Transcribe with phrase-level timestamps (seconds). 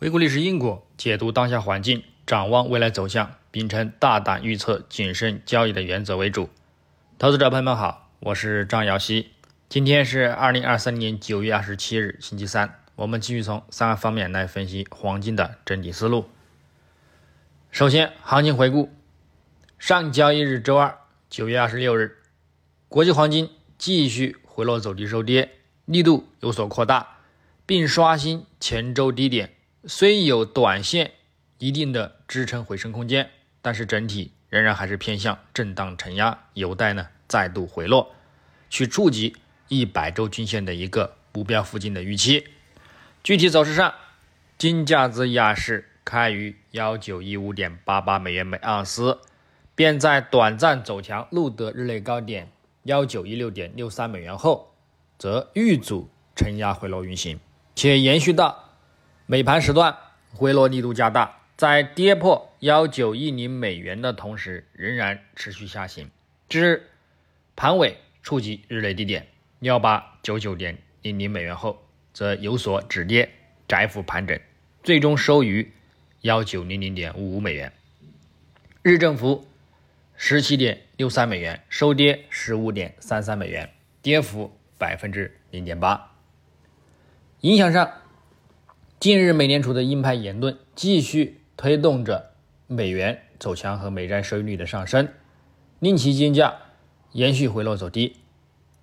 [0.00, 6.50] 回顾历史因果，解读当下环境，展望未来走向，秉承大胆预测、谨慎交易的原则为主。
[7.18, 9.32] 投资者朋友们好，我是张瑶希。
[9.68, 12.78] 今天是二零二三年九月二十七日，星期三。
[12.94, 16.26] 我们继续从三个方面来分析黄金的整体思路。
[17.72, 18.92] 首先，行情回顾：
[19.80, 20.96] 上交易日周二，
[21.28, 22.18] 九月二十六日，
[22.88, 25.50] 国际黄金继续回落走低收跌，
[25.86, 27.16] 力度有所扩大，
[27.66, 29.54] 并刷新前周低点。
[29.86, 31.12] 虽有短线
[31.58, 33.30] 一定的支撑回升空间，
[33.62, 38.12] 但是整体仍然还是偏向震荡承压，有待呢再度回落，
[38.68, 39.36] 去触及
[39.68, 42.48] 一百周均线的一个目标附近的预期。
[43.22, 43.94] 具体走势上，
[44.58, 49.20] 金价自亚市开于幺九一五点八八美元每盎司，
[49.76, 52.50] 便在短暂走强录得日内高点
[52.82, 54.74] 幺九一六点六三美元后，
[55.16, 57.38] 则遇阻承压回落运行，
[57.76, 58.67] 且延续到。
[59.30, 59.94] 美盘时段
[60.32, 66.10] 回落力度加大，在跌破幺九一零美元的同时，仍然持续下行，
[66.48, 66.88] 至
[67.54, 69.26] 盘尾触及日内低点
[69.60, 73.28] 幺八九九点零零美元后，则有所止跌，
[73.68, 74.40] 窄幅盘整，
[74.82, 75.70] 最终收于
[76.22, 77.70] 幺九零零点五五美元，
[78.80, 79.46] 日振幅
[80.16, 86.12] 十七点六三美元，收跌十五点三三美元，跌幅百分之零点八。
[87.42, 87.92] 影响上。
[89.00, 92.32] 近日，美联储的鹰派言论继续推动着
[92.66, 95.08] 美元走强和美债收益率的上升，
[95.78, 96.56] 令其金价
[97.12, 98.16] 延续回落走低。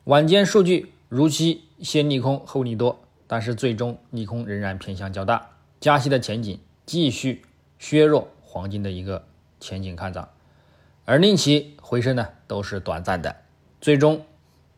[0.06, 5.50] 晚间数据如期先利空后利多，但是最终利空仍然偏向较大，
[5.82, 7.42] 加息的前景继续
[7.78, 9.28] 削弱黄金的一个
[9.60, 10.30] 前景看涨，
[11.04, 13.36] 而令其回升呢都是短暂的，
[13.82, 14.26] 最终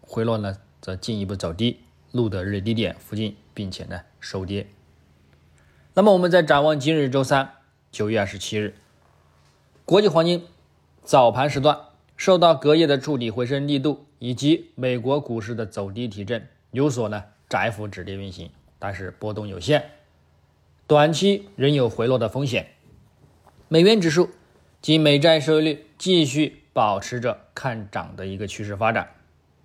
[0.01, 4.65] 回落呢则进一步走低，录得日低点附近，并且呢收跌。
[5.97, 7.53] 那么我们再展望今日周三，
[7.91, 8.75] 九月二十七日，
[9.83, 10.45] 国际黄金
[11.01, 11.79] 早盘时段
[12.15, 19.89] 受到隔夜的触底回升力度以及美国股市的走低提振，有所呢窄幅止跌运行，但是波动有限，
[20.85, 22.67] 短期仍有回落的风险。
[23.67, 24.29] 美元指数
[24.79, 29.09] 及美债收益率继续保持着看涨的一个趋势发展，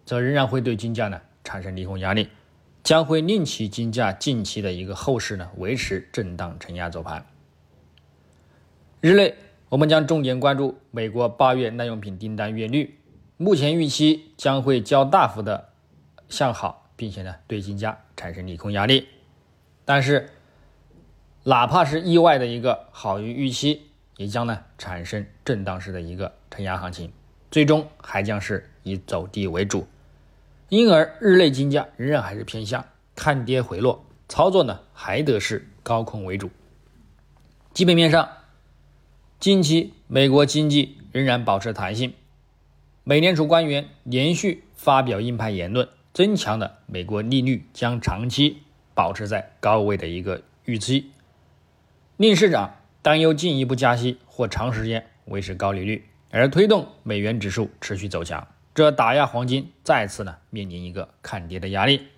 [0.06, 2.30] 则仍然会对金价呢产生利空压力。
[2.82, 7.24] 将会令其金价近期的一个后市呢维持震荡承压走盘。
[9.00, 9.34] 日内
[9.68, 12.98] 我们将重点关注美国八月耐用品订单月率，
[13.36, 15.70] 目前预期将会较大幅的
[16.28, 19.08] 向好，并且呢对金价产生利空压力。
[19.84, 20.30] 但是
[21.44, 27.12] 哪怕是意外的一个好于预期，也将呢产生震荡式的一个承压行情，
[27.50, 29.86] 最终还将是以走低为主。
[30.72, 36.48] 因而，日内金价仍然还是偏向看跌回落，操作呢还得是高空为主。
[37.74, 38.26] 基本面上，
[39.38, 42.14] 近期美国经济仍然保持弹性，
[43.04, 48.62] 美联储官员连续发表鹰派言论，增强了美国利率将长期
[48.94, 51.10] 保持在高位的一个预期，
[52.16, 58.48] 令市场担忧进一步加息或长时间维持高利率，而推动美元指数持续走强。
[58.74, 62.08] 这打压黄金再次呢面临一个看跌的压力。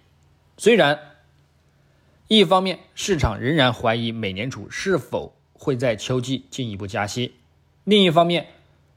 [0.56, 0.98] 虽然
[2.28, 7.34] 一方面市场仍然怀疑美联储是否会在秋季进一步加息，
[7.84, 8.47] 另一方面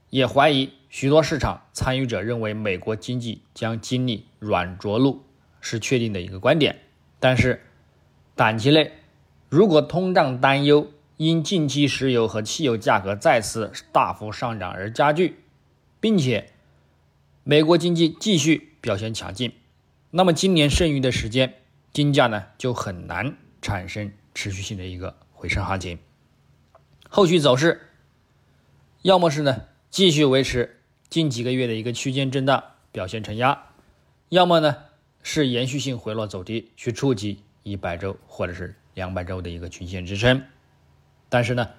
[0.09, 5.23] 也怀疑许多市场参与者认为美国经济将经历软着陆
[5.59, 6.79] 是确定的一个观点。
[7.19, 7.62] 但是
[8.35, 8.91] 短期内，
[9.50, 15.40] 如果通胀担忧因近期石油和汽油价格再次大幅上涨而加剧，
[16.00, 16.51] 并且
[17.50, 19.53] 美国经济继续表现强劲，
[20.12, 21.53] 那么今年剩余的时间，
[21.94, 25.97] 金价呢就很难产生持续性的一个回升行情。
[27.08, 27.88] 后续走势，
[29.02, 33.68] 要么是呢继续维持近几个月的一个区间震荡表现承压，
[34.28, 34.75] 要么呢
[35.24, 40.44] 是延续性回落走低，去触及一百周或者是两百周的一个均线支撑。
[41.29, 41.70] 但是呢，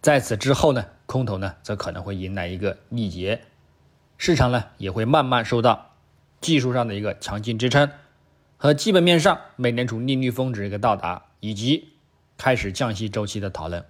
[0.00, 3.42] 在此之后呢，空头呢则可能会迎来一个逆劫。
[4.24, 5.96] 市场呢也会慢慢受到
[6.40, 7.90] 技术上的一个强劲支撑
[8.56, 11.94] 和基本面上美联储利率峰值一个到达以及
[12.38, 13.84] 开始降息周期的讨论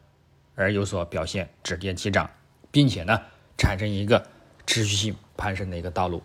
[0.55, 2.31] 而有所表现止跌起涨，
[2.71, 3.21] 并且呢
[3.59, 4.27] 产生一个
[4.67, 6.23] 持续性攀升的一个道路。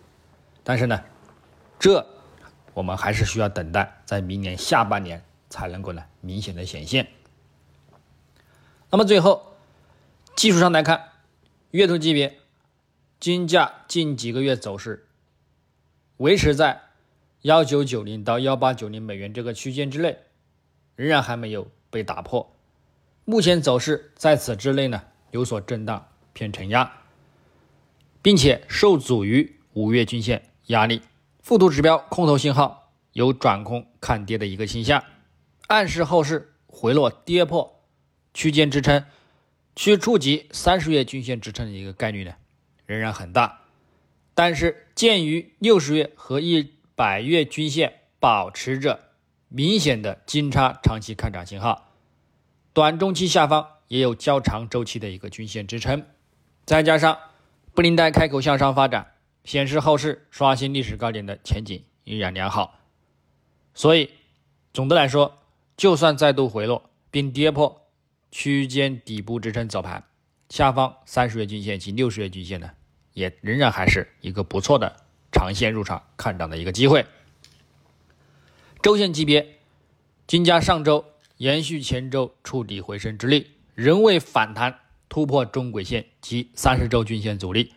[0.64, 1.02] 但是呢，
[1.78, 2.06] 这
[2.72, 7.08] 我们还是需要等待，在明年下半年才能够呢明显的显现。
[8.88, 9.58] 那么最后
[10.34, 11.10] 技术上来看，
[11.72, 12.37] 月图级别。
[13.20, 15.08] 金价近几个月走势
[16.18, 16.82] 维持在
[17.42, 20.18] 幺九九零到幺八九零美元这个区间之内，
[20.94, 22.54] 仍然还没有被打破。
[23.24, 26.92] 目前走势在此之内呢有所震荡偏承压，
[28.22, 31.02] 并且受阻于五月均线压力，
[31.42, 35.02] 附图指标空头信号有转空看跌的一个倾向，
[35.66, 37.82] 暗示后市回落跌破
[38.32, 39.04] 区间支撑，
[39.74, 42.34] 去触及三十月均线支撑的一个概率呢
[42.88, 43.60] 仍然很大。
[44.34, 49.10] 但是鉴于六十月和一百月均线保持着
[49.48, 51.92] 明显的金叉长期看涨信号。
[52.72, 56.06] 短中期下方也有较长周期的一个均线支撑，
[56.64, 57.18] 再加上
[57.74, 59.14] 布林带开口向上发展，
[59.44, 62.78] 显示后市刷新历史高点的前景依然良好。
[63.74, 64.10] 所以
[64.72, 65.42] 总的来说，
[65.76, 67.88] 就算再度回落并跌破
[68.30, 70.04] 区间底部支撑走盘，
[70.48, 72.70] 下方三十月均线及六十月均线呢，
[73.18, 74.96] 也仍然还是一个不错的
[75.32, 77.04] 长线入场看涨的一个机会。
[78.80, 79.58] 周线级别，
[80.26, 81.04] 金价上周。
[81.38, 87.74] 延续前周触底回升之力，仍未反弹突破中轨线及三十周均线阻力，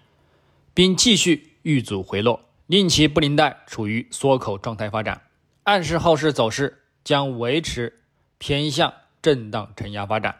[0.73, 5.21] 并继续遇阻回落，令其布林带处于缩口状态发展，
[5.61, 8.01] 暗示后市走势将维持
[8.39, 8.91] 偏向
[9.21, 10.35] 震荡承压发展。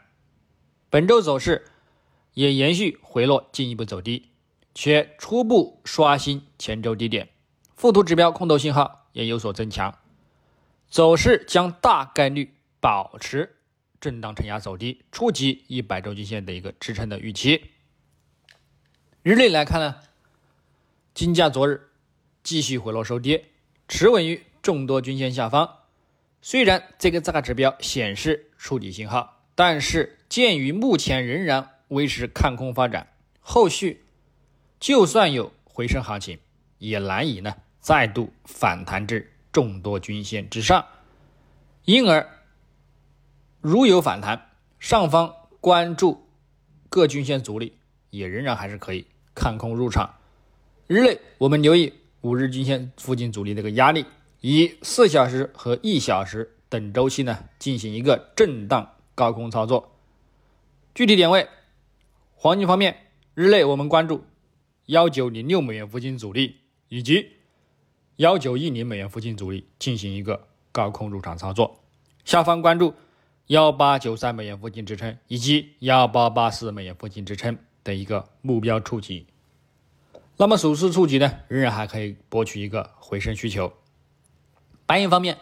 [0.89, 1.67] 本周走势
[2.33, 4.30] 也延续回落，进一步走低，
[4.73, 7.29] 且初步刷新前周低点，
[7.75, 9.97] 附图指标空头信号也有所增强，
[10.89, 12.53] 走势将大概率。
[12.83, 13.57] 保持
[13.99, 17.65] 震荡承压走低，触及一百周均线的一个支撑的预期。
[19.21, 19.97] 日内来看呢，
[21.13, 21.91] 金价昨日
[22.41, 23.45] 继续回落收跌，
[23.87, 25.77] 持稳于众多均线下方。
[26.41, 34.03] 虽然这个价指标显示触底信号，但是鉴于目前仍然维持看空发展，后续
[34.81, 36.39] 就算有回升行情，
[36.79, 40.83] 也难以呢再度反弹至众多均线之上，
[41.85, 42.27] 因而。
[43.61, 44.49] 如有反弹，
[44.79, 46.25] 上方关注
[46.89, 47.77] 各均线阻力，
[48.09, 49.05] 也仍然还是可以
[49.35, 50.15] 看空入场。
[50.87, 54.03] 日内我们留意五日均线附近阻力的一个压力，
[54.39, 59.95] 以四小时和一小时等周期呢进行一个震荡高空操作。
[60.95, 61.47] 具体点位，
[62.33, 62.97] 黄金方面，
[63.35, 64.23] 日内我们关注
[64.87, 66.57] 幺九零六美元附近阻力
[66.89, 67.31] 以及
[68.17, 71.79] 幺九一零美元附近阻力进行一个高空入场操作。
[72.25, 72.93] 下方关注。
[73.47, 79.25] 幺八九三美元附近支撑，以及幺八八四美元附近支撑的一个目标触及。
[80.37, 83.73] 那么首次触及呢，仍然还可以博取一个回升需求。
[84.85, 85.37] 白银方面，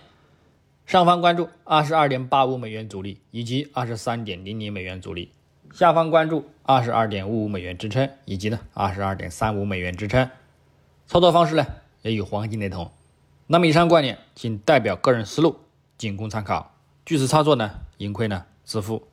[0.88, 5.30] 上方关注二十二点八五美元阻力，以及二十三点零零美元阻力；
[5.74, 10.30] 下方关注二十二点五五美元支撑，以及呢二十二点三五美元支撑。
[11.08, 11.66] 操作方式呢，
[12.02, 12.92] 也与黄金雷同。
[13.48, 15.58] 那么以上观点仅代表个人思路，
[15.98, 16.72] 仅供参考。
[17.06, 17.72] 据此操作呢？
[17.98, 19.10] 盈亏呢自负。